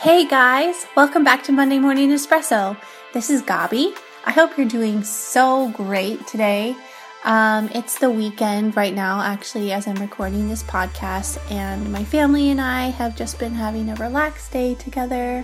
Hey 0.00 0.26
guys, 0.28 0.86
welcome 0.94 1.24
back 1.24 1.42
to 1.44 1.52
Monday 1.52 1.78
Morning 1.78 2.10
Espresso. 2.10 2.76
This 3.14 3.30
is 3.30 3.42
Gabi. 3.42 3.96
I 4.26 4.30
hope 4.30 4.58
you're 4.58 4.68
doing 4.68 5.02
so 5.02 5.70
great 5.70 6.26
today. 6.26 6.76
Um, 7.24 7.70
it's 7.74 7.98
the 7.98 8.10
weekend 8.10 8.76
right 8.76 8.94
now, 8.94 9.22
actually, 9.22 9.72
as 9.72 9.88
I'm 9.88 9.96
recording 9.96 10.48
this 10.48 10.62
podcast, 10.62 11.38
and 11.50 11.90
my 11.90 12.04
family 12.04 12.50
and 12.50 12.60
I 12.60 12.90
have 12.90 13.16
just 13.16 13.38
been 13.38 13.54
having 13.54 13.88
a 13.88 13.94
relaxed 13.94 14.52
day 14.52 14.74
together. 14.74 15.42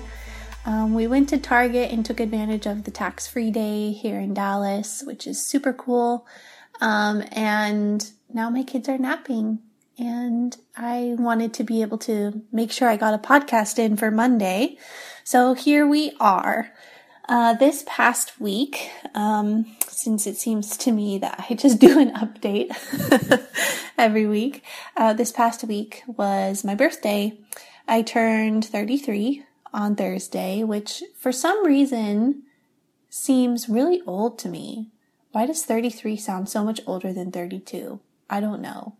Um, 0.66 0.93
we 0.93 1.07
went 1.07 1.30
to 1.30 1.39
Target 1.39 1.91
and 1.91 2.05
took 2.05 2.21
advantage 2.21 2.66
of 2.66 2.84
the 2.84 2.91
tax 2.91 3.27
free 3.27 3.50
day 3.50 3.91
here 3.93 4.21
in 4.21 4.34
Dallas, 4.34 5.03
which 5.07 5.27
is 5.27 5.45
super 5.45 5.73
cool. 5.73 6.27
Um, 6.80 7.25
and 7.32 8.09
now 8.32 8.50
my 8.50 8.64
kids 8.64 8.89
are 8.89 8.98
napping 8.98 9.61
and 9.98 10.56
I 10.76 11.14
wanted 11.18 11.54
to 11.54 11.64
be 11.64 11.82
able 11.82 11.98
to 11.98 12.43
make 12.53 12.72
sure 12.72 12.89
I 12.89 12.96
got 12.96 13.14
a 13.14 13.18
podcast 13.18 13.79
in 13.79 13.96
for 13.96 14.11
Monday. 14.11 14.79
So 15.25 15.54
here 15.54 15.86
we 15.86 16.12
are. 16.18 16.72
Uh, 17.29 17.54
this 17.54 17.84
past 17.86 18.40
week, 18.40 18.90
um, 19.14 19.64
since 19.86 20.26
it 20.26 20.36
seems 20.36 20.76
to 20.76 20.93
me 20.93 21.18
that 21.18 21.46
I 21.48 21.54
just 21.54 21.79
do 21.79 21.98
an 21.98 22.12
update 22.14 22.76
every 23.98 24.26
week, 24.26 24.64
uh, 24.96 25.12
this 25.12 25.31
past 25.31 25.64
week 25.64 26.03
was 26.06 26.64
my 26.64 26.75
birthday. 26.75 27.39
I 27.86 28.03
turned 28.03 28.64
33 28.64 29.45
on 29.72 29.96
Thursday, 29.96 30.64
which 30.64 31.03
for 31.17 31.32
some 31.32 31.64
reason 31.64 32.42
seems 33.09 33.69
really 33.69 34.03
old 34.06 34.39
to 34.41 34.48
me. 34.48 34.91
Why 35.31 35.47
does 35.47 35.64
33 35.64 36.17
sound 36.17 36.48
so 36.48 36.64
much 36.64 36.81
older 36.86 37.12
than 37.12 37.31
32? 37.31 38.00
I 38.28 38.41
don't 38.41 38.62
know. 38.62 38.97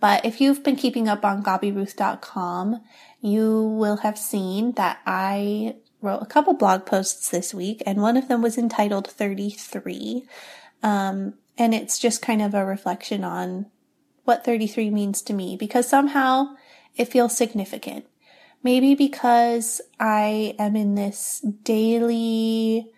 But 0.00 0.24
if 0.24 0.40
you've 0.40 0.62
been 0.62 0.76
keeping 0.76 1.08
up 1.08 1.24
on 1.24 1.42
GabiRuth.com, 1.42 2.82
you 3.20 3.62
will 3.62 3.98
have 3.98 4.18
seen 4.18 4.72
that 4.72 4.98
I 5.06 5.76
wrote 6.02 6.22
a 6.22 6.26
couple 6.26 6.54
blog 6.54 6.84
posts 6.84 7.30
this 7.30 7.54
week, 7.54 7.82
and 7.86 8.00
one 8.00 8.16
of 8.16 8.28
them 8.28 8.42
was 8.42 8.58
entitled 8.58 9.08
33. 9.08 10.24
Um, 10.82 11.34
and 11.58 11.74
it's 11.74 11.98
just 11.98 12.22
kind 12.22 12.42
of 12.42 12.54
a 12.54 12.64
reflection 12.64 13.24
on 13.24 13.66
what 14.24 14.44
33 14.44 14.90
means 14.90 15.22
to 15.22 15.32
me 15.32 15.56
because 15.56 15.88
somehow 15.88 16.54
it 16.96 17.06
feels 17.06 17.36
significant. 17.36 18.06
Maybe 18.62 18.94
because 18.94 19.80
I 19.98 20.54
am 20.58 20.76
in 20.76 20.94
this 20.94 21.44
daily 21.62 22.90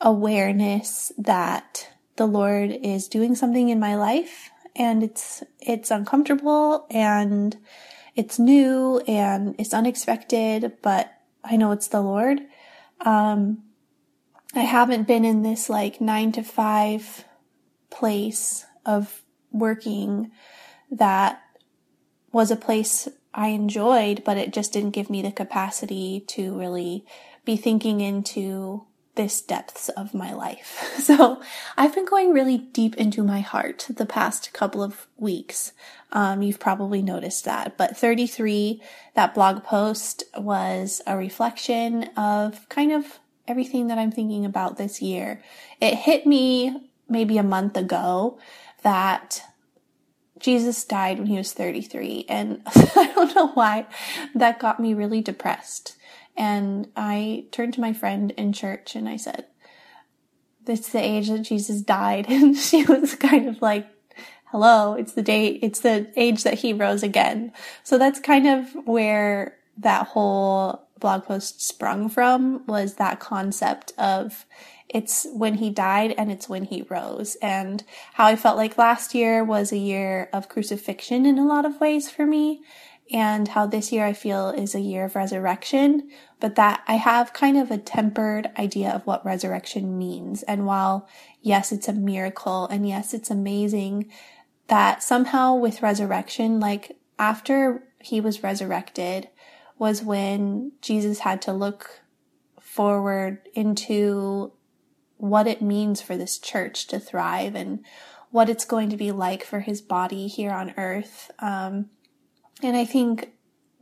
awareness 0.00 1.12
that 1.16 1.88
the 2.16 2.26
Lord 2.26 2.70
is 2.70 3.08
doing 3.08 3.34
something 3.34 3.68
in 3.68 3.78
my 3.80 3.94
life 3.94 4.50
and 4.74 5.02
it's 5.02 5.42
it's 5.60 5.90
uncomfortable 5.90 6.86
and 6.90 7.56
it's 8.14 8.38
new 8.38 8.98
and 9.06 9.54
it's 9.58 9.74
unexpected, 9.74 10.72
but 10.82 11.12
I 11.44 11.56
know 11.56 11.72
it's 11.72 11.88
the 11.88 12.00
Lord. 12.00 12.40
Um, 13.00 13.62
I 14.54 14.60
haven't 14.60 15.08
been 15.08 15.24
in 15.24 15.42
this 15.42 15.70
like 15.70 16.00
nine 16.00 16.32
to 16.32 16.42
five 16.42 17.24
place 17.90 18.66
of 18.84 19.22
working 19.50 20.30
that 20.90 21.42
was 22.32 22.50
a 22.50 22.56
place 22.56 23.08
I 23.34 23.48
enjoyed, 23.48 24.24
but 24.24 24.36
it 24.36 24.52
just 24.52 24.72
didn't 24.72 24.90
give 24.90 25.08
me 25.08 25.22
the 25.22 25.32
capacity 25.32 26.24
to 26.28 26.58
really 26.58 27.04
be 27.44 27.56
thinking 27.56 28.00
into 28.00 28.86
this 29.14 29.40
depths 29.40 29.88
of 29.90 30.14
my 30.14 30.32
life. 30.32 30.88
So 31.02 31.42
I've 31.76 31.94
been 31.94 32.04
going 32.04 32.32
really 32.32 32.58
deep 32.58 32.94
into 32.94 33.24
my 33.24 33.40
heart 33.40 33.88
the 33.90 34.06
past 34.06 34.52
couple 34.52 34.82
of 34.82 35.08
weeks. 35.16 35.72
Um, 36.12 36.42
you've 36.42 36.60
probably 36.60 37.02
noticed 37.02 37.44
that, 37.44 37.76
but 37.76 37.96
33, 37.96 38.80
that 39.14 39.34
blog 39.34 39.64
post 39.64 40.22
was 40.36 41.02
a 41.06 41.16
reflection 41.16 42.04
of 42.16 42.68
kind 42.68 42.92
of 42.92 43.18
everything 43.48 43.88
that 43.88 43.98
I'm 43.98 44.12
thinking 44.12 44.44
about 44.44 44.76
this 44.76 45.02
year. 45.02 45.42
It 45.80 45.94
hit 45.94 46.24
me 46.24 46.88
maybe 47.08 47.36
a 47.36 47.42
month 47.42 47.76
ago 47.76 48.38
that 48.82 49.42
Jesus 50.38 50.84
died 50.84 51.18
when 51.18 51.26
he 51.26 51.36
was 51.36 51.52
33 51.52 52.26
and 52.28 52.62
I 52.66 53.12
don't 53.14 53.34
know 53.34 53.48
why 53.48 53.86
that 54.34 54.58
got 54.58 54.80
me 54.80 54.94
really 54.94 55.20
depressed. 55.20 55.96
And 56.36 56.88
I 56.96 57.46
turned 57.52 57.74
to 57.74 57.80
my 57.80 57.92
friend 57.92 58.30
in 58.32 58.52
church 58.52 58.94
and 58.94 59.08
I 59.08 59.16
said, 59.16 59.46
It's 60.66 60.90
the 60.90 61.00
age 61.00 61.28
that 61.28 61.42
Jesus 61.42 61.82
died. 61.82 62.26
And 62.30 62.56
she 62.56 62.84
was 62.84 63.14
kind 63.14 63.48
of 63.48 63.60
like, 63.60 63.86
Hello, 64.46 64.94
it's 64.94 65.14
the 65.14 65.22
date, 65.22 65.60
it's 65.62 65.80
the 65.80 66.12
age 66.16 66.42
that 66.42 66.58
he 66.58 66.72
rose 66.72 67.02
again. 67.02 67.52
So 67.82 67.96
that's 67.96 68.20
kind 68.20 68.46
of 68.46 68.74
where 68.86 69.56
that 69.78 70.08
whole 70.08 70.88
blog 71.00 71.24
post 71.24 71.60
sprung 71.60 72.08
from 72.08 72.64
was 72.66 72.94
that 72.94 73.18
concept 73.18 73.92
of 73.98 74.46
it's 74.88 75.26
when 75.32 75.54
he 75.54 75.70
died 75.70 76.14
and 76.16 76.30
it's 76.30 76.48
when 76.48 76.64
he 76.64 76.82
rose 76.82 77.34
and 77.36 77.82
how 78.12 78.26
I 78.26 78.36
felt 78.36 78.56
like 78.56 78.78
last 78.78 79.14
year 79.14 79.42
was 79.42 79.72
a 79.72 79.78
year 79.78 80.28
of 80.32 80.48
crucifixion 80.48 81.26
in 81.26 81.38
a 81.38 81.46
lot 81.46 81.64
of 81.64 81.80
ways 81.80 82.10
for 82.10 82.26
me 82.26 82.62
and 83.12 83.48
how 83.48 83.66
this 83.66 83.92
year 83.92 84.06
I 84.06 84.14
feel 84.14 84.48
is 84.48 84.74
a 84.74 84.80
year 84.80 85.04
of 85.04 85.14
resurrection, 85.14 86.08
but 86.40 86.54
that 86.54 86.82
I 86.88 86.94
have 86.94 87.34
kind 87.34 87.58
of 87.58 87.70
a 87.70 87.78
tempered 87.78 88.50
idea 88.58 88.90
of 88.90 89.06
what 89.06 89.24
resurrection 89.24 89.98
means. 89.98 90.42
And 90.44 90.66
while 90.66 91.08
yes, 91.42 91.72
it's 91.72 91.88
a 91.88 91.92
miracle 91.92 92.66
and 92.68 92.88
yes, 92.88 93.12
it's 93.12 93.30
amazing 93.30 94.10
that 94.68 95.02
somehow 95.02 95.54
with 95.54 95.82
resurrection, 95.82 96.58
like 96.58 96.98
after 97.18 97.84
he 98.00 98.20
was 98.20 98.42
resurrected 98.42 99.28
was 99.78 100.02
when 100.02 100.72
Jesus 100.80 101.20
had 101.20 101.42
to 101.42 101.52
look 101.52 102.02
forward 102.60 103.40
into 103.52 104.52
what 105.18 105.46
it 105.46 105.60
means 105.60 106.00
for 106.00 106.16
this 106.16 106.38
church 106.38 106.86
to 106.86 106.98
thrive 106.98 107.54
and 107.54 107.84
what 108.30 108.48
it's 108.48 108.64
going 108.64 108.88
to 108.88 108.96
be 108.96 109.12
like 109.12 109.44
for 109.44 109.60
his 109.60 109.82
body 109.82 110.26
here 110.26 110.52
on 110.52 110.72
earth. 110.78 111.30
Um, 111.38 111.90
and 112.62 112.76
I 112.76 112.84
think 112.84 113.32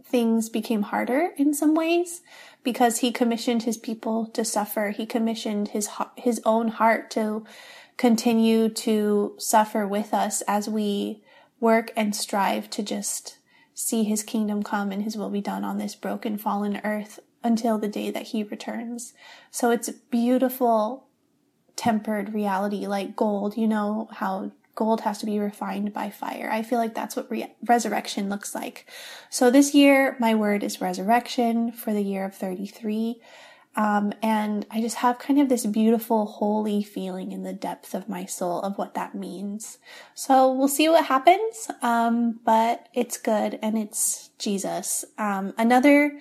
things 0.03 0.49
became 0.49 0.83
harder 0.83 1.31
in 1.37 1.55
some 1.55 1.75
ways 1.75 2.23
because 2.65 2.99
he 2.99 3.13
commissioned 3.13 3.63
his 3.63 3.77
people 3.77 4.27
to 4.27 4.45
suffer. 4.45 4.91
He 4.91 5.07
commissioned 5.07 5.69
his, 5.69 5.89
his 6.17 6.41
own 6.45 6.69
heart 6.69 7.11
to 7.13 7.45
continue 7.97 8.69
to 8.69 9.35
suffer 9.39 9.87
with 9.87 10.13
us 10.13 10.43
as 10.49 10.69
we 10.69 11.23
work 11.61 11.93
and 11.95 12.17
strive 12.17 12.71
to 12.71 12.83
just 12.83 13.39
see 13.75 14.05
his 14.05 14.23
kingdom 14.23 14.63
come 14.63 14.91
and 14.91 15.03
his 15.03 15.17
will 15.17 15.31
be 15.31 15.41
done 15.41 15.65
on 15.65 15.79
this 15.79 15.95
broken, 15.95 16.37
fallen 16.37 16.81
earth 16.83 17.21
until 17.43 17.79
the 17.79 17.89
day 17.89 18.11
that 18.11 18.29
he 18.29 18.43
returns. 18.43 19.15
So 19.51 19.71
it's 19.71 19.91
beautiful, 20.11 21.07
tempered 21.77 22.35
reality 22.35 22.87
like 22.87 23.17
gold. 23.17 23.57
You 23.57 23.69
know 23.69 24.09
how 24.13 24.53
gold 24.81 25.03
has 25.03 25.19
to 25.19 25.27
be 25.27 25.39
refined 25.39 25.93
by 25.93 26.09
fire. 26.09 26.49
I 26.51 26.63
feel 26.63 26.79
like 26.79 26.95
that's 26.95 27.15
what 27.15 27.31
re- 27.31 27.53
resurrection 27.67 28.31
looks 28.31 28.55
like. 28.55 28.87
So 29.29 29.51
this 29.51 29.75
year, 29.75 30.17
my 30.19 30.35
word 30.35 30.63
is 30.63 30.81
resurrection 30.81 31.71
for 31.73 31.93
the 31.93 32.01
year 32.01 32.25
of 32.25 32.35
33. 32.35 33.21
Um, 33.77 34.15
and 34.23 34.65
I 34.71 34.81
just 34.81 34.97
have 34.97 35.19
kind 35.19 35.39
of 35.39 35.51
this 35.51 35.67
beautiful, 35.67 36.25
holy 36.25 36.83
feeling 36.83 37.31
in 37.31 37.43
the 37.43 37.53
depth 37.53 37.93
of 37.95 38.09
my 38.09 38.25
soul 38.25 38.63
of 38.63 38.79
what 38.79 38.95
that 38.95 39.15
means. 39.15 39.77
So 40.15 40.51
we'll 40.51 40.67
see 40.67 40.89
what 40.89 41.05
happens. 41.05 41.71
Um, 41.83 42.41
but 42.43 42.89
it's 42.95 43.19
good 43.19 43.59
and 43.61 43.77
it's 43.77 44.31
Jesus. 44.39 45.05
Um, 45.19 45.53
another 45.59 46.19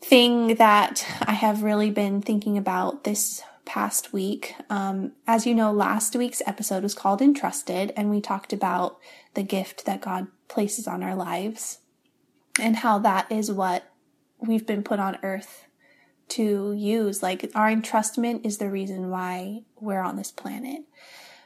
thing 0.00 0.54
that 0.54 1.06
I 1.20 1.32
have 1.32 1.62
really 1.62 1.90
been 1.90 2.22
thinking 2.22 2.56
about 2.56 3.04
this 3.04 3.42
past 3.70 4.12
week. 4.12 4.56
Um, 4.68 5.12
as 5.28 5.46
you 5.46 5.54
know, 5.54 5.70
last 5.70 6.16
week's 6.16 6.42
episode 6.44 6.82
was 6.82 6.92
called 6.92 7.22
Entrusted, 7.22 7.92
and 7.96 8.10
we 8.10 8.20
talked 8.20 8.52
about 8.52 8.98
the 9.34 9.44
gift 9.44 9.84
that 9.86 10.00
God 10.00 10.26
places 10.48 10.88
on 10.88 11.04
our 11.04 11.14
lives 11.14 11.78
and 12.60 12.74
how 12.74 12.98
that 12.98 13.30
is 13.30 13.52
what 13.52 13.84
we've 14.40 14.66
been 14.66 14.82
put 14.82 14.98
on 14.98 15.18
earth 15.22 15.66
to 16.30 16.72
use. 16.72 17.22
Like, 17.22 17.48
our 17.54 17.70
entrustment 17.70 18.44
is 18.44 18.58
the 18.58 18.68
reason 18.68 19.08
why 19.08 19.62
we're 19.78 20.02
on 20.02 20.16
this 20.16 20.32
planet. 20.32 20.80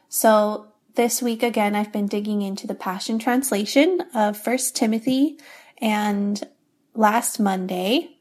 So, 0.09 0.73
this 0.95 1.21
week 1.21 1.43
again, 1.43 1.75
I've 1.75 1.93
been 1.93 2.07
digging 2.07 2.41
into 2.41 2.67
the 2.67 2.75
Passion 2.75 3.19
Translation 3.19 4.01
of 4.15 4.39
First 4.39 4.75
Timothy, 4.75 5.37
and 5.77 6.43
last 6.95 7.39
Monday, 7.39 8.17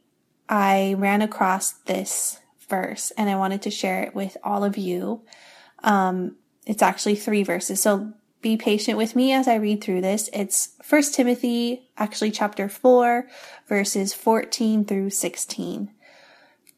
I 0.50 0.94
ran 0.98 1.22
across 1.22 1.72
this 1.72 2.42
verse 2.74 3.12
and 3.18 3.30
I 3.30 3.36
wanted 3.36 3.62
to 3.64 3.70
share 3.70 4.02
it 4.02 4.16
with 4.16 4.36
all 4.44 4.64
of 4.64 4.78
you. 4.78 5.22
Um, 5.84 6.38
it's 6.66 6.82
actually 6.82 7.16
three 7.16 7.44
verses. 7.44 7.80
So 7.80 8.14
be 8.42 8.58
patient 8.58 8.98
with 8.98 9.16
me 9.16 9.32
as 9.32 9.48
I 9.48 9.56
read 9.56 9.84
through 9.84 10.02
this. 10.02 10.28
It's 10.34 10.70
First 10.82 11.14
Timothy, 11.14 11.90
actually 11.98 12.32
chapter 12.32 12.68
4, 12.68 13.28
verses 13.68 14.14
14 14.16 14.86
through 14.86 15.12
16. 15.12 15.92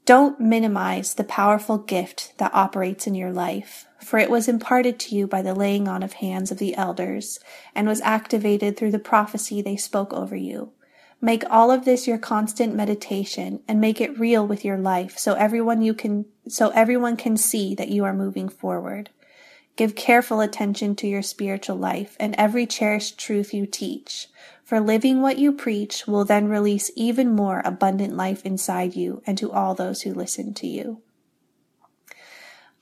Don't 0.04 0.40
minimize 0.40 1.14
the 1.14 1.24
powerful 1.24 1.78
gift 1.78 2.34
that 2.40 2.54
operates 2.54 3.08
in 3.08 3.16
your 3.16 3.32
life, 3.32 3.88
for 4.02 4.20
it 4.20 4.30
was 4.30 4.50
imparted 4.50 5.00
to 5.00 5.16
you 5.16 5.26
by 5.28 5.42
the 5.42 5.56
laying 5.56 5.88
on 5.88 6.04
of 6.04 6.14
hands 6.14 6.52
of 6.52 6.58
the 6.58 6.76
elders 6.76 7.40
and 7.74 7.88
was 7.88 8.02
activated 8.02 8.76
through 8.76 8.92
the 8.92 9.00
prophecy 9.00 9.62
they 9.62 9.78
spoke 9.78 10.14
over 10.14 10.36
you. 10.36 10.74
Make 11.26 11.44
all 11.50 11.72
of 11.72 11.86
this 11.86 12.06
your 12.06 12.20
constant 12.20 12.76
meditation 12.76 13.62
and 13.68 13.82
make 13.82 14.00
it 14.00 14.20
real 14.20 14.46
with 14.46 14.64
your 14.64 14.78
life 14.78 15.18
so 15.18 15.34
everyone 15.34 15.82
you 15.82 15.96
can 15.96 16.26
so 16.48 16.70
everyone 16.70 17.18
can 17.18 17.36
see 17.36 17.74
that 17.74 17.90
you 17.90 18.06
are 18.06 18.14
moving 18.14 18.48
forward. 18.48 19.10
Give 19.76 19.96
careful 19.96 20.40
attention 20.40 20.96
to 20.98 21.08
your 21.08 21.24
spiritual 21.24 21.78
life 21.78 22.16
and 22.20 22.36
every 22.38 22.68
cherished 22.68 23.18
truth 23.18 23.56
you 23.56 23.66
teach, 23.66 24.28
for 24.64 24.80
living 24.80 25.24
what 25.24 25.40
you 25.40 25.52
preach 25.52 26.06
will 26.06 26.26
then 26.26 26.48
release 26.48 26.92
even 26.96 27.32
more 27.32 27.64
abundant 27.66 28.16
life 28.16 28.46
inside 28.46 28.96
you 28.96 29.24
and 29.26 29.36
to 29.40 29.52
all 29.52 29.74
those 29.74 30.04
who 30.04 30.14
listen 30.14 30.54
to 30.54 30.68
you. 30.68 31.02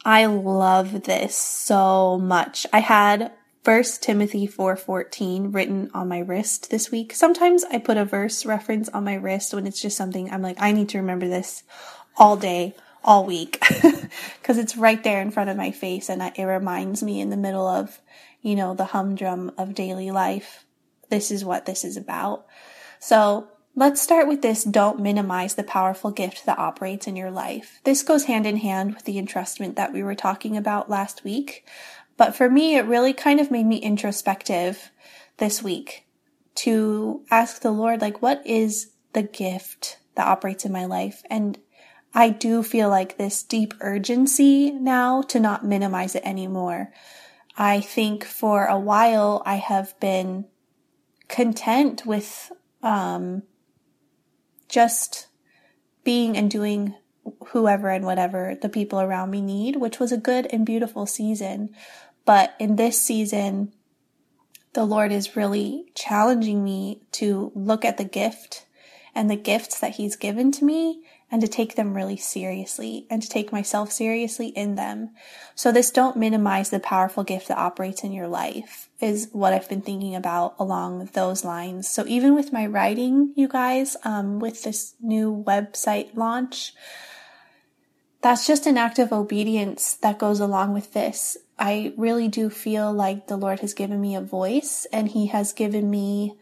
I 0.04 0.26
love 0.26 1.04
this 1.04 1.34
so 1.34 2.18
much. 2.18 2.68
I 2.74 2.80
had 2.82 3.32
1 3.64 4.02
Timothy 4.02 4.46
4:14 4.46 5.54
written 5.54 5.90
on 5.94 6.10
my 6.10 6.20
wrist 6.20 6.70
this 6.70 6.92
week. 6.92 7.14
Sometimes 7.14 7.64
I 7.64 7.78
put 7.78 7.96
a 7.96 8.04
verse 8.04 8.46
reference 8.46 8.90
on 8.90 9.06
my 9.06 9.14
wrist 9.14 9.54
when 9.54 9.66
it's 9.66 9.82
just 9.82 9.96
something 9.96 10.30
I'm 10.30 10.42
like 10.42 10.58
I 10.60 10.74
need 10.74 10.90
to 10.90 10.98
remember 10.98 11.30
this 11.30 11.64
all 12.18 12.36
day, 12.36 12.76
all 13.06 13.26
week 13.26 13.64
because 14.42 14.58
it's 14.58 14.76
right 14.76 15.02
there 15.02 15.22
in 15.22 15.32
front 15.32 15.50
of 15.50 15.56
my 15.56 15.72
face 15.72 16.10
and 16.10 16.22
it 16.22 16.44
reminds 16.44 17.02
me 17.02 17.22
in 17.22 17.30
the 17.30 17.38
middle 17.38 17.66
of, 17.66 18.02
you 18.42 18.56
know, 18.56 18.74
the 18.74 18.86
humdrum 18.86 19.52
of 19.58 19.76
daily 19.76 20.12
life. 20.12 20.66
This 21.10 21.32
is 21.32 21.46
what 21.46 21.66
this 21.66 21.86
is 21.86 21.96
about. 21.96 22.46
So 23.00 23.48
let's 23.76 24.02
start 24.02 24.28
with 24.28 24.42
this. 24.42 24.66
Don't 24.66 25.00
minimize 25.00 25.56
the 25.56 25.64
powerful 25.64 26.12
gift 26.12 26.46
that 26.46 26.60
operates 26.60 27.08
in 27.08 27.16
your 27.16 27.32
life. 27.32 27.80
This 27.86 28.04
goes 28.04 28.26
hand 28.26 28.46
in 28.46 28.58
hand 28.58 28.94
with 28.94 29.06
the 29.06 29.16
entrustment 29.16 29.76
that 29.76 29.94
we 29.94 30.04
were 30.04 30.16
talking 30.16 30.58
about 30.58 30.90
last 30.90 31.24
week. 31.24 31.66
But 32.18 32.36
for 32.36 32.50
me, 32.50 32.76
it 32.76 32.86
really 32.86 33.14
kind 33.14 33.40
of 33.40 33.52
made 33.52 33.66
me 33.66 33.78
introspective 33.78 34.92
this 35.38 35.64
week 35.64 36.06
to 36.56 37.24
ask 37.32 37.62
the 37.62 37.72
Lord, 37.72 38.02
like, 38.02 38.22
what 38.22 38.46
is 38.46 38.92
the 39.14 39.24
gift 39.24 39.98
that 40.16 40.28
operates 40.28 40.66
in 40.66 40.72
my 40.72 40.86
life? 40.86 41.24
And 41.30 41.58
I 42.14 42.30
do 42.30 42.62
feel 42.62 42.90
like 42.90 43.18
this 43.18 43.42
deep 43.42 43.74
urgency 43.82 44.72
now 44.72 45.24
to 45.24 45.40
not 45.40 45.66
minimize 45.66 46.14
it 46.14 46.24
anymore. 46.24 46.92
I 47.58 47.82
think 47.82 48.24
for 48.24 48.66
a 48.66 48.80
while 48.80 49.42
I 49.46 49.56
have 49.56 50.00
been 50.00 50.46
content 51.28 52.06
with 52.06 52.52
um, 52.84 53.44
just 54.68 55.28
being 56.04 56.38
and 56.38 56.52
doing 56.52 56.96
whoever 57.48 57.90
and 57.90 58.06
whatever 58.06 58.58
the 58.62 58.70
people 58.70 59.00
around 59.00 59.32
me 59.32 59.42
need, 59.42 59.78
which 59.78 60.00
was 60.00 60.12
a 60.12 60.18
good 60.18 60.48
and 60.52 60.66
beautiful 60.66 61.06
season. 61.06 61.70
But 62.26 62.56
in 62.60 62.76
this 62.76 63.02
season, 63.02 63.74
the 64.74 64.86
Lord 64.86 65.12
is 65.12 65.36
really 65.36 65.92
challenging 65.96 66.64
me 66.64 67.02
to 67.14 67.52
look 67.56 67.86
at 67.86 67.98
the 67.98 68.04
gift 68.04 68.66
and 69.16 69.30
the 69.30 69.36
gifts 69.36 69.80
that 69.80 69.96
He's 69.96 70.16
given 70.16 70.52
to 70.54 70.66
me 70.66 71.04
and 71.34 71.42
to 71.42 71.48
take 71.48 71.76
them 71.76 71.96
really 71.96 72.16
seriously 72.18 73.08
and 73.10 73.22
to 73.22 73.28
take 73.28 73.52
myself 73.52 73.92
seriously 73.92 74.50
in 74.50 74.76
them. 74.76 75.10
So 75.56 75.72
this 75.72 75.90
don't 75.90 76.16
minimize 76.16 76.70
the 76.70 76.80
powerful 76.80 77.24
gift 77.24 77.48
that 77.48 77.58
operates 77.58 78.04
in 78.04 78.12
your 78.12 78.28
life 78.28 78.90
is 79.00 79.30
what 79.32 79.52
I've 79.52 79.68
been 79.68 79.82
thinking 79.82 80.16
about 80.16 80.56
along 80.60 81.10
those 81.14 81.44
lines. 81.44 81.90
So 81.90 82.06
even 82.08 82.36
with 82.36 82.54
my 82.54 82.68
writing, 82.68 83.34
you 83.36 83.48
guys, 83.48 83.98
um, 84.04 84.40
with 84.40 84.64
this 84.64 84.94
new 85.02 85.44
website 85.46 86.16
launch, 86.16 86.74
that's 88.24 88.48
just 88.48 88.66
an 88.66 88.78
act 88.78 88.98
of 89.00 89.12
obedience 89.12 89.96
that 89.96 90.18
goes 90.18 90.40
along 90.40 90.74
with 90.74 90.94
this. 90.94 91.38
I 91.60 91.94
really 91.98 92.28
do 92.28 92.50
feel 92.50 92.92
like 92.92 93.28
the 93.28 93.38
Lord 93.38 93.60
has 93.60 93.74
given 93.74 94.02
me 94.02 94.16
a 94.16 94.22
voice 94.22 94.88
and 94.92 95.10
He 95.10 95.28
has 95.28 95.54
given 95.54 95.90
me 95.92 96.38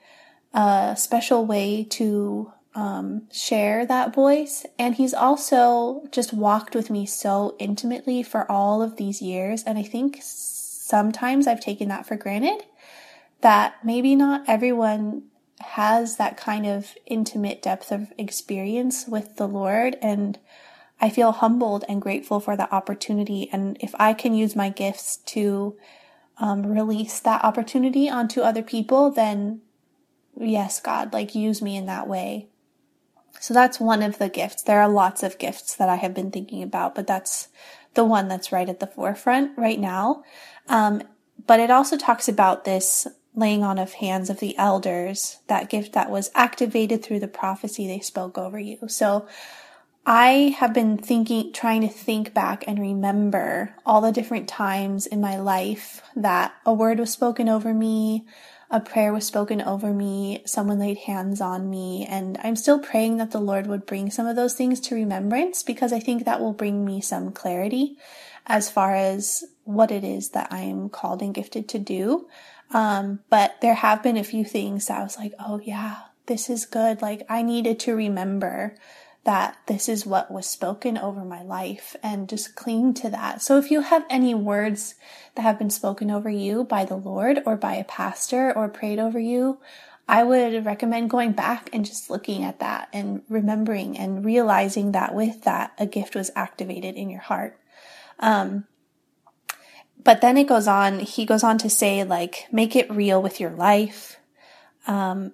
a 0.54 0.96
special 0.98 1.46
way 1.46 1.84
to 1.92 2.54
um, 2.76 3.24
share 3.32 3.86
that 3.86 4.14
voice. 4.14 4.66
And 4.80 4.96
he's 4.96 5.14
also 5.14 6.08
just 6.12 6.34
walked 6.34 6.76
with 6.76 6.90
me 6.90 7.06
so 7.06 7.56
intimately 7.60 8.24
for 8.24 8.50
all 8.50 8.82
of 8.82 8.98
these 8.98 9.22
years. 9.22 9.64
And 9.64 9.78
I 9.78 9.84
think 9.84 10.20
sometimes 10.22 11.48
I've 11.48 11.60
taken 11.60 11.90
that 11.90 12.06
for 12.06 12.16
granted 12.16 12.64
that 13.42 13.76
maybe 13.84 14.16
not 14.16 14.44
everyone 14.48 15.24
has 15.60 16.18
that 16.18 16.38
kind 16.38 16.66
of 16.66 16.96
intimate 17.06 17.62
depth 17.62 17.92
of 17.92 18.12
experience 18.18 19.08
with 19.08 19.36
the 19.36 19.48
Lord. 19.48 19.98
And 20.02 20.40
I 21.02 21.10
feel 21.10 21.32
humbled 21.32 21.84
and 21.90 22.02
grateful 22.02 22.40
for 22.40 22.56
that 22.56 22.72
opportunity. 22.72 23.50
And 23.52 23.76
if 23.82 23.94
I 24.00 24.14
can 24.14 24.36
use 24.36 24.56
my 24.56 24.70
gifts 24.70 25.18
to 25.18 25.76
um, 26.38 26.66
release 26.66 27.20
that 27.20 27.44
opportunity 27.44 28.10
onto 28.10 28.42
other 28.42 28.62
people, 28.62 29.10
then 29.10 29.62
yes, 30.40 30.80
God, 30.80 31.12
like 31.12 31.36
use 31.36 31.62
me 31.62 31.76
in 31.76 31.88
that 31.88 32.08
way. 32.08 32.48
So 33.40 33.54
that's 33.54 33.80
one 33.80 34.04
of 34.04 34.20
the 34.20 34.30
gifts. 34.30 34.62
There 34.62 34.80
are 34.80 34.90
lots 34.90 35.24
of 35.24 35.40
gifts 35.40 35.76
that 35.76 35.90
I 35.90 35.96
have 35.96 36.14
been 36.14 36.32
thinking 36.32 36.62
about, 36.62 36.94
but 36.94 37.08
that's 37.08 37.48
the 37.96 38.06
one 38.06 38.28
that's 38.28 38.52
right 38.52 38.70
at 38.70 38.80
the 38.80 38.88
forefront 38.88 39.58
right 39.58 39.80
now. 39.80 40.24
Um, 40.68 41.02
but 41.48 41.60
it 41.60 41.72
also 41.72 41.98
talks 41.98 42.28
about 42.28 42.66
this 42.66 43.08
laying 43.34 43.64
on 43.64 43.80
of 43.80 43.94
hands 43.94 44.30
of 44.30 44.40
the 44.40 44.58
elders, 44.58 45.40
that 45.48 45.70
gift 45.70 45.94
that 45.94 46.12
was 46.12 46.30
activated 46.36 47.04
through 47.04 47.20
the 47.20 47.28
prophecy 47.28 47.88
they 47.88 48.00
spoke 48.00 48.38
over 48.38 48.60
you. 48.60 48.78
So 48.88 49.28
I 50.06 50.56
have 50.58 50.74
been 50.74 50.98
thinking, 50.98 51.54
trying 51.54 51.82
to 51.82 51.88
think 51.88 52.34
back 52.34 52.64
and 52.68 52.80
remember 52.80 53.76
all 53.86 54.02
the 54.02 54.12
different 54.12 54.50
times 54.50 55.06
in 55.06 55.22
my 55.22 55.38
life 55.38 56.02
that 56.16 56.54
a 56.66 56.74
word 56.74 57.00
was 57.00 57.12
spoken 57.12 57.48
over 57.48 57.72
me, 57.74 58.26
a 58.72 58.80
prayer 58.80 59.14
was 59.14 59.28
spoken 59.28 59.62
over 59.62 59.94
me, 59.94 60.42
someone 60.46 60.80
laid 60.80 60.98
hands 61.00 61.40
on 61.40 61.70
me, 61.70 62.08
and 62.10 62.40
I'm 62.44 62.56
still 62.56 62.80
praying 62.80 63.18
that 63.18 63.32
the 63.32 63.40
Lord 63.40 63.68
would 63.68 63.86
bring 63.86 64.10
some 64.10 64.26
of 64.26 64.36
those 64.36 64.56
things 64.56 64.80
to 64.82 64.96
remembrance 64.96 65.62
because 65.62 65.94
I 65.94 66.00
think 66.00 66.26
that 66.26 66.40
will 66.40 66.54
bring 66.54 66.84
me 66.84 67.00
some 67.00 67.32
clarity 67.32 67.98
as 68.48 68.72
far 68.72 68.96
as 68.96 69.44
what 69.66 69.92
it 69.92 70.04
is 70.04 70.30
that 70.30 70.48
I 70.52 70.62
am 70.62 70.90
called 70.90 71.22
and 71.22 71.34
gifted 71.34 71.70
to 71.70 71.80
do. 71.80 72.28
Um, 72.72 73.20
but 73.30 73.62
there 73.62 73.76
have 73.76 74.02
been 74.02 74.18
a 74.18 74.24
few 74.24 74.46
things 74.46 74.88
that 74.88 75.00
I 75.00 75.04
was 75.04 75.18
like, 75.18 75.34
oh 75.40 75.60
yeah, 75.64 75.98
this 76.26 76.50
is 76.50 76.66
good. 76.66 77.02
Like 77.02 77.24
I 77.30 77.42
needed 77.42 77.80
to 77.82 77.96
remember 77.96 78.76
that 79.24 79.58
this 79.68 79.88
is 79.88 80.06
what 80.06 80.32
was 80.32 80.48
spoken 80.48 80.98
over 80.98 81.24
my 81.24 81.44
life 81.44 81.96
and 82.02 82.28
just 82.28 82.56
cling 82.56 82.94
to 82.96 83.10
that. 83.10 83.42
So 83.42 83.58
if 83.58 83.70
you 83.70 83.82
have 83.82 84.04
any 84.10 84.34
words 84.34 84.96
that 85.36 85.44
have 85.44 85.60
been 85.60 85.70
spoken 85.70 86.10
over 86.10 86.30
you 86.30 86.64
by 86.64 86.86
the 86.86 86.96
Lord 86.96 87.40
or 87.46 87.56
by 87.56 87.76
a 87.76 87.84
pastor 87.84 88.52
or 88.52 88.68
prayed 88.68 88.98
over 88.98 89.20
you, 89.20 89.60
I 90.08 90.24
would 90.24 90.66
recommend 90.66 91.10
going 91.10 91.34
back 91.34 91.70
and 91.72 91.86
just 91.86 92.10
looking 92.10 92.44
at 92.44 92.60
that 92.60 92.90
and 92.92 93.22
remembering 93.30 93.98
and 93.98 94.26
realizing 94.26 94.92
that 94.92 95.14
with 95.14 95.44
that, 95.44 95.72
a 95.78 95.86
gift 95.86 96.16
was 96.16 96.32
activated 96.36 96.96
in 96.96 97.10
your 97.10 97.22
heart. 97.22 97.60
Um, 98.20 98.66
but 100.04 100.22
then 100.22 100.36
it 100.36 100.48
goes 100.48 100.68
on, 100.68 101.00
he 101.00 101.26
goes 101.26 101.44
on 101.44 101.60
to 101.60 101.70
say, 101.70 102.04
like, 102.04 102.48
make 102.52 102.76
it 102.76 102.92
real 102.92 103.22
with 103.22 103.40
your 103.40 103.52
life. 103.52 104.18
Um, 104.88 105.34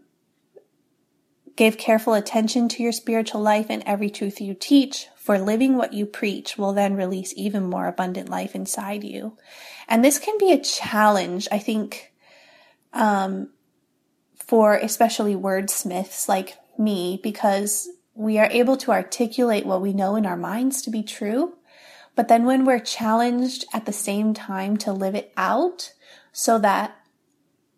Give 1.58 1.78
careful 1.78 2.14
attention 2.14 2.70
to 2.70 2.84
your 2.84 2.92
spiritual 2.92 3.42
life 3.42 3.66
and 3.70 3.84
every 3.86 4.10
truth 4.10 4.40
you 4.40 4.54
teach, 4.54 5.08
for 5.18 5.40
living 5.40 5.76
what 5.76 5.92
you 5.92 6.06
preach 6.06 6.58
will 6.58 6.72
then 6.72 6.96
release 6.96 7.34
even 7.36 7.70
more 7.70 7.88
abundant 7.88 8.30
life 8.30 8.56
inside 8.56 9.04
you. 9.04 9.36
And 9.90 10.06
this 10.06 10.20
can 10.20 10.38
be 10.38 10.54
a 10.54 10.62
challenge, 10.62 11.48
I 11.52 11.58
think, 11.58 12.14
um, 12.94 13.50
for 14.36 14.76
especially 14.76 15.36
wordsmiths 15.36 16.30
like 16.30 16.58
me, 16.78 17.20
because 17.22 17.90
we 18.14 18.38
are 18.38 18.50
able 18.52 18.78
to 18.78 18.92
articulate 18.92 19.66
what 19.66 19.82
we 19.82 19.94
know 19.94 20.16
in 20.16 20.26
our 20.26 20.38
minds 20.38 20.82
to 20.84 20.92
be 20.92 21.04
true. 21.04 21.56
But 22.16 22.28
then 22.28 22.46
when 22.46 22.66
we're 22.66 22.80
challenged 22.80 23.66
at 23.74 23.86
the 23.86 23.94
same 23.94 24.34
time 24.34 24.78
to 24.78 24.94
live 24.94 25.16
it 25.16 25.34
out 25.36 25.94
so 26.32 26.60
that 26.60 26.97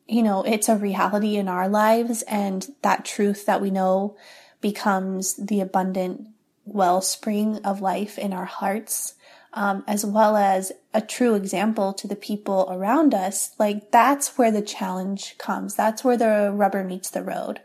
you 0.09 0.23
know, 0.23 0.41
it's 0.43 0.67
a 0.67 0.75
reality 0.75 1.37
in 1.37 1.47
our 1.47 1.69
lives 1.69 2.23
and 2.23 2.67
that 2.81 3.05
truth 3.05 3.45
that 3.45 3.61
we 3.61 3.69
know 3.69 4.17
becomes 4.59 5.35
the 5.35 5.61
abundant 5.61 6.27
wellspring 6.65 7.57
of 7.57 7.81
life 7.81 8.17
in 8.17 8.33
our 8.33 8.45
hearts, 8.45 9.13
um, 9.53 9.83
as 9.87 10.05
well 10.05 10.35
as 10.35 10.71
a 10.93 11.01
true 11.01 11.35
example 11.35 11.93
to 11.93 12.07
the 12.07 12.15
people 12.15 12.67
around 12.71 13.13
us. 13.13 13.51
Like 13.59 13.91
that's 13.91 14.37
where 14.37 14.51
the 14.51 14.63
challenge 14.63 15.37
comes. 15.37 15.75
That's 15.75 16.03
where 16.03 16.17
the 16.17 16.51
rubber 16.53 16.83
meets 16.83 17.11
the 17.11 17.23
road. 17.23 17.61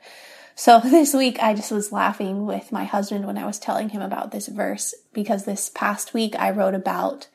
So 0.54 0.80
this 0.84 1.14
week 1.14 1.42
I 1.42 1.54
just 1.54 1.72
was 1.72 1.92
laughing 1.92 2.44
with 2.44 2.72
my 2.72 2.84
husband 2.84 3.26
when 3.26 3.38
I 3.38 3.46
was 3.46 3.58
telling 3.58 3.88
him 3.88 4.02
about 4.02 4.32
this 4.32 4.48
verse 4.48 4.94
because 5.14 5.44
this 5.44 5.70
past 5.70 6.12
week 6.12 6.34
I 6.38 6.50
wrote 6.50 6.74
about 6.74 7.28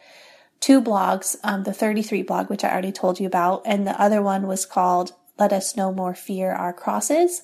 two 0.60 0.82
blogs, 0.82 1.36
um, 1.44 1.64
the 1.64 1.74
33 1.74 2.24
blog, 2.24 2.50
which 2.50 2.64
I 2.64 2.72
already 2.72 2.92
told 2.92 3.20
you 3.20 3.28
about, 3.28 3.62
and 3.66 3.86
the 3.88 4.00
other 4.00 4.22
one 4.22 4.48
was 4.48 4.66
called 4.66 5.14
Let 5.38 5.54
Us 5.54 5.76
No 5.76 5.92
More 5.92 6.14
Fear 6.14 6.52
Our 6.52 6.74
Crosses, 6.74 7.44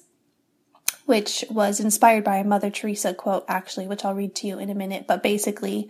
which 1.05 1.45
was 1.49 1.79
inspired 1.79 2.23
by 2.23 2.37
a 2.37 2.43
Mother 2.43 2.69
Teresa 2.69 3.13
quote, 3.13 3.45
actually, 3.47 3.87
which 3.87 4.03
I'll 4.03 4.15
read 4.15 4.35
to 4.35 4.47
you 4.47 4.59
in 4.59 4.69
a 4.69 4.75
minute, 4.75 5.05
but 5.07 5.23
basically, 5.23 5.89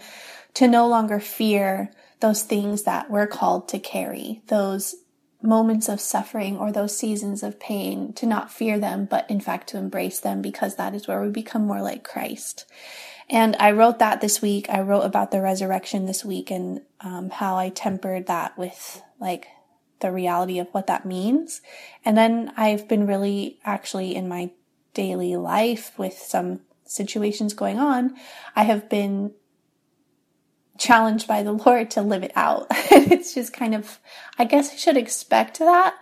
to 0.56 0.68
no 0.68 0.88
longer 0.88 1.20
fear 1.20 1.92
those 2.20 2.44
things 2.44 2.84
that 2.84 3.10
we're 3.10 3.28
called 3.28 3.68
to 3.70 3.80
carry, 3.80 4.42
those 4.48 4.96
moments 5.42 5.88
of 5.88 6.00
suffering 6.00 6.58
or 6.58 6.72
those 6.72 6.98
seasons 6.98 7.44
of 7.44 7.60
pain 7.60 8.14
to 8.14 8.26
not 8.26 8.52
fear 8.52 8.80
them, 8.80 9.06
but 9.06 9.30
in 9.30 9.40
fact 9.40 9.68
to 9.70 9.78
embrace 9.78 10.20
them 10.20 10.42
because 10.42 10.76
that 10.76 10.96
is 10.96 11.08
where 11.08 11.22
we 11.22 11.30
become 11.30 11.66
more 11.66 11.82
like 11.82 12.04
Christ. 12.04 12.66
And 13.30 13.56
I 13.60 13.72
wrote 13.72 14.00
that 14.00 14.22
this 14.22 14.42
week. 14.42 14.70
I 14.70 14.82
wrote 14.82 15.02
about 15.02 15.32
the 15.32 15.42
resurrection 15.42 16.06
this 16.06 16.24
week 16.24 16.52
and 16.52 16.82
um, 17.02 17.30
how 17.30 17.58
I 17.58 17.70
tempered 17.70 18.28
that 18.28 18.58
with 18.58 19.02
like 19.20 19.48
the 20.00 20.12
reality 20.12 20.60
of 20.60 20.68
what 20.72 20.88
that 20.88 21.06
means. 21.06 21.62
And 22.04 22.16
then 22.18 22.54
I've 22.56 22.88
been 22.88 23.08
really 23.08 23.60
actually 23.66 24.16
in 24.16 24.28
my 24.28 24.52
daily 24.94 25.36
life 25.36 25.98
with 25.98 26.18
some 26.18 26.62
situations 26.86 27.54
going 27.54 27.80
on, 27.80 28.16
I 28.56 28.64
have 28.64 28.90
been 28.90 29.34
challenged 30.78 31.28
by 31.28 31.44
the 31.44 31.52
Lord 31.66 31.92
to 31.92 32.02
live 32.02 32.24
it 32.24 32.32
out. 32.36 32.68
it's 32.72 33.34
just 33.34 33.54
kind 33.54 33.76
of, 33.76 34.00
I 34.40 34.46
guess 34.46 34.74
I 34.74 34.76
should 34.78 34.98
expect 34.98 35.60
that. 35.60 35.96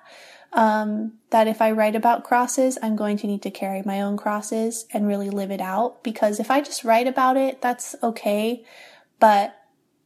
Um, 0.55 1.13
that 1.31 1.47
if 1.47 1.61
I 1.61 1.71
write 1.71 1.95
about 1.95 2.23
crosses, 2.23 2.77
I'm 2.81 2.95
going 2.95 3.17
to 3.17 3.27
need 3.27 3.41
to 3.41 3.49
carry 3.49 3.81
my 3.83 4.01
own 4.01 4.17
crosses 4.17 4.85
and 4.91 5.07
really 5.07 5.31
live 5.31 5.49
it 5.49 5.61
out. 5.61 6.03
Because 6.03 6.39
if 6.39 6.51
I 6.51 6.61
just 6.61 6.83
write 6.83 7.07
about 7.07 7.37
it, 7.37 7.59
that's 7.61 7.95
okay. 8.03 8.63
But 9.19 9.59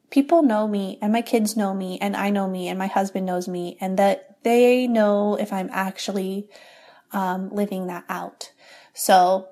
people 0.10 0.44
know 0.44 0.68
me 0.68 1.00
and 1.02 1.12
my 1.12 1.22
kids 1.22 1.58
know 1.58 1.74
me 1.74 1.98
and 2.00 2.16
I 2.16 2.30
know 2.30 2.48
me 2.48 2.70
and 2.70 2.80
my 2.80 2.88
husband 2.88 3.26
knows 3.26 3.48
me 3.48 3.78
and 3.82 4.00
that 4.00 4.38
they 4.44 4.88
know 4.88 5.36
if 5.36 5.52
I'm 5.52 5.70
actually 5.72 6.48
um, 7.12 7.50
living 7.50 7.88
that 7.88 8.06
out. 8.08 8.54
So 8.94 9.50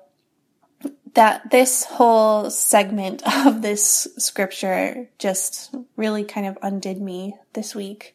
that 1.14 1.50
this 1.50 1.84
whole 1.84 2.50
segment 2.50 3.22
of 3.46 3.62
this 3.62 4.06
scripture 4.18 5.08
just 5.18 5.74
really 5.96 6.24
kind 6.24 6.46
of 6.46 6.58
undid 6.62 7.00
me 7.00 7.34
this 7.54 7.74
week. 7.74 8.14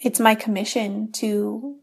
It's 0.00 0.20
my 0.20 0.34
commission 0.34 1.12
to 1.12 1.76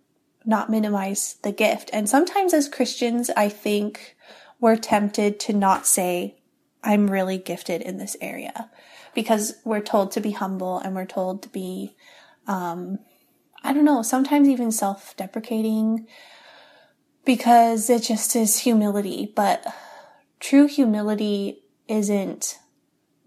not 0.47 0.69
minimize 0.69 1.35
the 1.43 1.51
gift. 1.51 1.89
And 1.93 2.09
sometimes 2.09 2.53
as 2.53 2.69
Christians, 2.69 3.29
I 3.35 3.49
think 3.49 4.15
we're 4.59 4.77
tempted 4.77 5.39
to 5.41 5.53
not 5.53 5.85
say, 5.85 6.37
I'm 6.83 7.11
really 7.11 7.37
gifted 7.37 7.81
in 7.81 7.97
this 7.97 8.15
area 8.21 8.69
because 9.13 9.55
we're 9.65 9.81
told 9.81 10.11
to 10.13 10.21
be 10.21 10.31
humble 10.31 10.79
and 10.79 10.95
we're 10.95 11.05
told 11.05 11.43
to 11.43 11.49
be, 11.49 11.95
um, 12.47 12.99
I 13.63 13.73
don't 13.73 13.85
know, 13.85 14.01
sometimes 14.01 14.47
even 14.47 14.71
self 14.71 15.15
deprecating 15.17 16.07
because 17.25 17.89
it 17.89 18.03
just 18.03 18.35
is 18.35 18.59
humility. 18.59 19.31
But 19.35 19.65
true 20.39 20.67
humility 20.67 21.63
isn't 21.87 22.57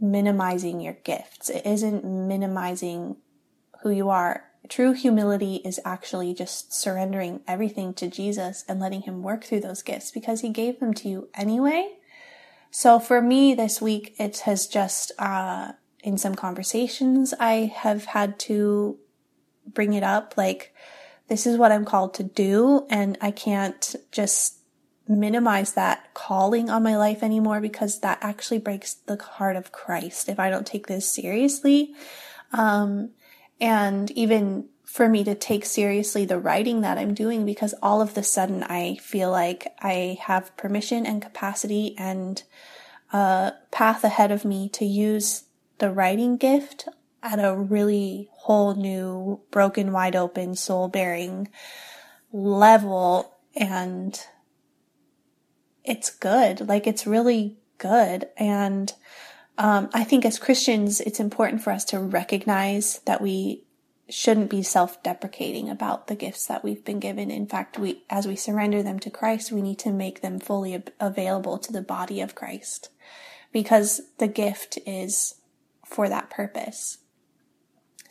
minimizing 0.01 0.81
your 0.81 0.95
gifts. 1.05 1.51
It 1.51 1.67
isn't 1.67 2.05
minimizing 2.05 3.17
who 3.83 3.91
you 3.91 4.09
are. 4.09 4.45
True 4.69 4.93
humility 4.93 5.57
is 5.65 5.81
actually 5.85 6.35
just 6.35 6.73
surrendering 6.73 7.41
everything 7.49 7.95
to 7.95 8.09
Jesus 8.09 8.65
and 8.69 8.79
letting 8.79 9.03
him 9.03 9.23
work 9.23 9.45
through 9.45 9.61
those 9.61 9.83
gifts 9.83 10.11
because 10.11 10.43
he 10.43 10.51
gave 10.51 10.79
them 10.81 10.95
to 10.95 11.09
you 11.09 11.29
anyway. 11.35 11.97
So 12.71 13.01
for 13.01 13.21
me 13.21 13.55
this 13.55 13.81
week, 13.81 14.15
it 14.19 14.41
has 14.41 14.67
just, 14.67 15.13
uh, 15.19 15.73
in 16.05 16.19
some 16.19 16.35
conversations, 16.35 17.35
I 17.41 17.73
have 17.75 18.05
had 18.05 18.39
to 18.41 18.99
bring 19.67 19.93
it 19.93 20.03
up 20.03 20.35
like, 20.37 20.75
this 21.29 21.47
is 21.47 21.57
what 21.57 21.73
I'm 21.73 21.85
called 21.85 22.15
to 22.15 22.23
do. 22.23 22.87
And 22.91 23.19
I 23.21 23.31
can't 23.31 23.97
just 24.13 24.59
minimize 25.09 25.73
that 25.73 26.15
calling 26.15 26.71
on 26.71 26.83
my 26.83 26.97
life 26.97 27.23
anymore 27.23 27.61
because 27.61 28.01
that 28.01 28.19
actually 28.21 28.59
breaks 28.59 28.95
the 28.95 29.17
heart 29.17 29.57
of 29.57 29.73
Christ 29.73 30.29
if 30.29 30.39
I 30.39 30.51
don't 30.51 30.67
take 30.67 30.87
this 30.87 31.11
seriously. 31.11 31.95
Um, 32.53 33.11
and 33.61 34.11
even 34.13 34.69
for 34.85 35.09
me 35.09 35.23
to 35.23 35.35
take 35.35 35.65
seriously 35.65 36.25
the 36.25 36.39
writing 36.39 36.81
that 36.81 36.99
I'm 36.99 37.15
doing 37.15 37.47
because 37.47 37.75
all 37.81 38.03
of 38.03 38.15
the 38.15 38.25
sudden 38.25 38.65
I 38.65 38.97
feel 38.97 39.31
like 39.31 39.73
I 39.81 40.19
have 40.23 40.57
permission 40.57 41.07
and 41.07 41.23
capacity 41.23 41.95
and 41.97 42.43
a 43.13 43.53
path 43.71 44.03
ahead 44.03 44.33
of 44.33 44.45
me 44.45 44.69
to 44.71 44.85
use 44.85 45.45
the 45.79 45.91
writing 45.91 46.37
gift 46.37 46.89
at 47.23 47.39
a 47.39 47.55
really 47.55 48.29
whole 48.33 48.75
new, 48.75 49.41
broken, 49.51 49.93
wide 49.93 50.17
open, 50.17 50.55
soul 50.55 50.89
bearing 50.89 51.49
level. 52.33 53.37
And 53.55 54.21
it's 55.85 56.11
good. 56.11 56.67
Like 56.67 56.87
it's 56.87 57.07
really 57.07 57.59
good. 57.79 58.29
And 58.37 58.93
um, 59.61 59.91
I 59.93 60.05
think 60.05 60.25
as 60.25 60.39
Christians, 60.39 61.03
it's 61.03 61.21
important 61.21 61.63
for 61.63 61.71
us 61.71 61.85
to 61.87 62.01
recognize 62.01 63.01
that 63.01 63.21
we 63.21 63.65
shouldn't 64.09 64.49
be 64.49 64.63
self-deprecating 64.63 65.69
about 65.69 66.07
the 66.07 66.15
gifts 66.15 66.47
that 66.47 66.65
we've 66.65 66.83
been 66.83 66.99
given. 66.99 67.31
In 67.31 67.47
fact, 67.47 67.79
we, 67.79 68.03
as 68.09 68.27
we 68.27 68.37
surrender 68.37 68.83
them 68.83 68.99
to 69.01 69.11
Christ, 69.11 69.53
we 69.53 69.61
need 69.61 69.79
to 69.81 69.93
make 69.93 70.23
them 70.23 70.41
fully 70.41 70.75
ab- 70.75 70.91
available 70.99 71.59
to 71.59 71.73
the 71.75 71.83
body 71.83 72.23
of 72.23 72.35
Christ 72.35 72.89
because 73.53 74.01
the 74.17 74.29
gift 74.29 74.79
is 74.87 75.35
for 75.85 76.09
that 76.09 76.31
purpose. 76.31 76.97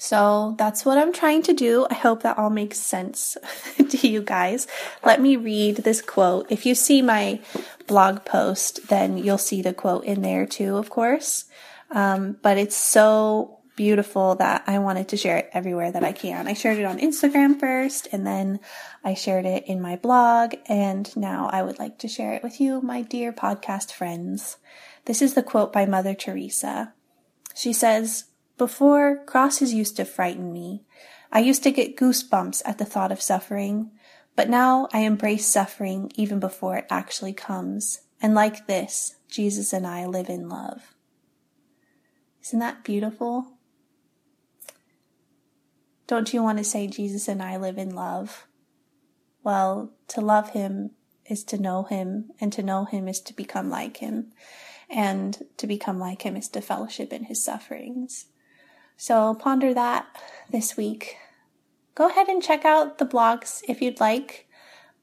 So 0.02 0.56
that's 0.58 0.86
what 0.86 0.98
I'm 0.98 1.12
trying 1.12 1.44
to 1.44 1.54
do. 1.54 1.86
I 1.92 1.94
hope 1.94 2.24
that 2.24 2.38
all 2.38 2.50
makes 2.50 2.78
sense 2.78 3.36
to 3.90 4.08
you 4.08 4.22
guys. 4.22 4.66
Let 5.04 5.22
me 5.22 5.36
read 5.36 5.76
this 5.76 6.02
quote. 6.02 6.50
If 6.50 6.66
you 6.66 6.74
see 6.74 7.02
my 7.02 7.42
blog 7.86 8.24
post, 8.24 8.88
then 8.88 9.18
you'll 9.18 9.38
see 9.38 9.62
the 9.62 9.74
quote 9.74 10.06
in 10.06 10.22
there 10.22 10.46
too, 10.46 10.78
of 10.78 10.90
course. 10.90 11.46
Um, 11.92 12.38
but 12.42 12.58
it's 12.58 12.78
so 12.78 13.60
beautiful 13.76 14.36
that 14.36 14.64
I 14.68 14.80
wanted 14.80 15.10
to 15.10 15.18
share 15.18 15.36
it 15.36 15.50
everywhere 15.52 15.92
that 15.92 16.04
I 16.06 16.14
can. 16.14 16.48
I 16.48 16.54
shared 16.54 16.78
it 16.78 16.86
on 16.86 17.00
Instagram 17.00 17.60
first 17.60 18.08
and 18.14 18.26
then 18.26 18.62
I 19.04 19.16
shared 19.16 19.46
it 19.46 19.66
in 19.68 19.82
my 19.82 19.98
blog 19.98 20.54
and 20.68 21.14
now 21.18 21.50
I 21.52 21.62
would 21.62 21.78
like 21.78 22.00
to 22.00 22.08
share 22.08 22.32
it 22.36 22.44
with 22.44 22.62
you, 22.62 22.80
my 22.82 23.02
dear 23.02 23.34
podcast 23.34 23.92
friends. 23.92 24.56
This 25.04 25.22
is 25.22 25.34
the 25.34 25.44
quote 25.44 25.74
by 25.74 25.86
Mother 25.86 26.14
Teresa. 26.14 26.94
She 27.54 27.74
says, 27.74 28.29
before, 28.60 29.24
crosses 29.26 29.74
used 29.74 29.96
to 29.98 30.06
frighten 30.06 30.54
me. 30.54 30.84
I 31.32 31.40
used 31.40 31.64
to 31.64 31.72
get 31.72 31.98
goosebumps 31.98 32.62
at 32.66 32.78
the 32.78 32.86
thought 32.86 33.12
of 33.12 33.22
suffering, 33.22 33.90
but 34.36 34.50
now 34.50 34.88
I 34.94 35.00
embrace 35.00 35.48
suffering 35.48 36.12
even 36.16 36.40
before 36.40 36.78
it 36.78 36.86
actually 36.92 37.34
comes. 37.34 38.02
And 38.22 38.36
like 38.36 38.68
this, 38.68 39.16
Jesus 39.28 39.74
and 39.74 39.88
I 39.88 40.06
live 40.06 40.30
in 40.30 40.48
love. 40.48 40.94
Isn't 42.44 42.60
that 42.60 42.84
beautiful? 42.84 43.54
Don't 46.08 46.34
you 46.34 46.42
want 46.42 46.58
to 46.58 46.64
say 46.64 46.88
Jesus 46.88 47.28
and 47.28 47.42
I 47.42 47.58
live 47.58 47.78
in 47.78 47.94
love? 47.94 48.48
Well, 49.44 49.94
to 50.10 50.22
love 50.22 50.52
him 50.52 50.92
is 51.26 51.44
to 51.46 51.58
know 51.58 51.84
him, 51.84 52.32
and 52.42 52.52
to 52.54 52.64
know 52.64 52.86
him 52.86 53.08
is 53.08 53.22
to 53.22 53.36
become 53.36 53.70
like 53.70 53.98
him, 53.98 54.32
and 54.90 55.44
to 55.58 55.68
become 55.68 56.00
like 56.00 56.24
him 56.24 56.36
is 56.36 56.50
to 56.50 56.62
fellowship 56.62 57.14
in 57.14 57.26
his 57.26 57.44
sufferings. 57.44 58.26
So 59.00 59.34
ponder 59.34 59.74
that 59.74 60.08
this 60.52 60.76
week. 60.76 61.16
Go 61.96 62.10
ahead 62.10 62.28
and 62.28 62.44
check 62.44 62.66
out 62.66 62.98
the 62.98 63.06
blogs 63.06 63.62
if 63.66 63.82
you'd 63.82 64.02
like. 64.02 64.46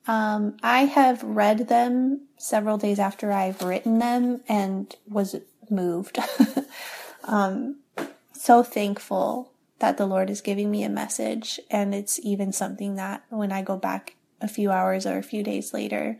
Um, 0.07 0.59
I 0.63 0.81
have 0.81 1.23
read 1.23 1.69
them 1.69 2.27
several 2.37 2.77
days 2.77 2.99
after 2.99 3.33
I've 3.33 3.63
written 3.63 3.99
them 3.99 4.43
and 4.51 4.95
was 5.09 5.37
moved. 5.71 6.19
um, 7.25 7.79
so 8.35 8.63
thankful 8.63 9.51
that 9.79 9.97
the 9.97 10.05
Lord 10.05 10.29
is 10.29 10.43
giving 10.43 10.71
me 10.71 10.85
a 10.85 10.91
message, 10.91 11.59
and 11.71 11.95
it's 11.95 12.21
even 12.23 12.53
something 12.53 12.97
that 12.97 13.25
when 13.31 13.51
I 13.51 13.63
go 13.63 13.79
back 13.79 14.17
a 14.43 14.47
few 14.47 14.71
hours 14.71 15.07
or 15.07 15.17
a 15.17 15.23
few 15.23 15.43
days 15.43 15.73
later, 15.73 16.19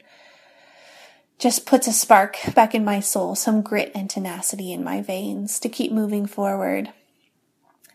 just 1.39 1.67
puts 1.67 1.87
a 1.87 1.93
spark 1.93 2.39
back 2.55 2.75
in 2.75 2.87
my 2.87 3.01
soul, 3.01 3.35
some 3.35 3.61
grit 3.61 3.93
and 3.95 4.09
tenacity 4.09 4.73
in 4.73 4.83
my 4.83 5.03
veins 5.03 5.61
to 5.61 5.69
keep 5.69 5.93
moving 5.93 6.25
forward 6.25 6.95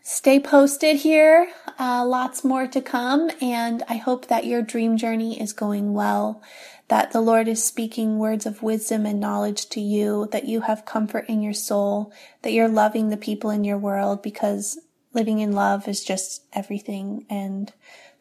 stay 0.02 0.40
posted 0.40 0.96
here. 0.96 1.52
Uh, 1.78 2.04
lots 2.04 2.44
more 2.44 2.66
to 2.66 2.80
come. 2.80 3.30
And 3.40 3.82
I 3.88 3.96
hope 3.96 4.26
that 4.26 4.46
your 4.46 4.62
dream 4.62 4.96
journey 4.96 5.40
is 5.40 5.52
going 5.52 5.94
well, 5.94 6.42
that 6.88 7.12
the 7.12 7.20
Lord 7.20 7.48
is 7.48 7.62
speaking 7.62 8.18
words 8.18 8.44
of 8.44 8.62
wisdom 8.62 9.06
and 9.06 9.20
knowledge 9.20 9.68
to 9.70 9.80
you, 9.80 10.28
that 10.32 10.46
you 10.46 10.62
have 10.62 10.84
comfort 10.84 11.26
in 11.28 11.42
your 11.42 11.54
soul, 11.54 12.12
that 12.42 12.52
you're 12.52 12.68
loving 12.68 13.08
the 13.08 13.16
people 13.16 13.50
in 13.50 13.64
your 13.64 13.78
world 13.78 14.22
because 14.22 14.78
living 15.14 15.38
in 15.38 15.52
love 15.52 15.88
is 15.88 16.04
just 16.04 16.42
everything. 16.52 17.24
And 17.30 17.72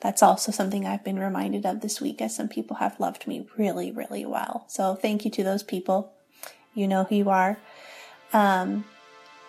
that's 0.01 0.23
also 0.23 0.51
something 0.51 0.85
I've 0.85 1.03
been 1.03 1.19
reminded 1.19 1.65
of 1.65 1.81
this 1.81 2.01
week 2.01 2.21
as 2.21 2.35
some 2.35 2.47
people 2.47 2.77
have 2.77 2.99
loved 2.99 3.27
me 3.27 3.47
really, 3.57 3.91
really 3.91 4.25
well. 4.25 4.65
So 4.67 4.95
thank 4.95 5.25
you 5.25 5.31
to 5.31 5.43
those 5.43 5.63
people. 5.63 6.13
You 6.73 6.87
know 6.87 7.03
who 7.03 7.15
you 7.15 7.29
are. 7.29 7.59
Um, 8.33 8.85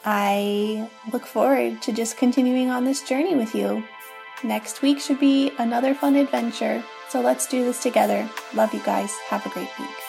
I 0.04 0.90
look 1.12 1.26
forward 1.26 1.80
to 1.82 1.92
just 1.92 2.16
continuing 2.16 2.70
on 2.70 2.84
this 2.84 3.02
journey 3.02 3.36
with 3.36 3.54
you. 3.54 3.84
Next 4.42 4.82
week 4.82 4.98
should 4.98 5.20
be 5.20 5.52
another 5.58 5.94
fun 5.94 6.16
adventure. 6.16 6.82
So 7.08 7.20
let's 7.20 7.46
do 7.46 7.64
this 7.64 7.82
together. 7.82 8.28
Love 8.54 8.74
you 8.74 8.80
guys. 8.80 9.12
Have 9.28 9.46
a 9.46 9.50
great 9.50 9.70
week. 9.78 10.01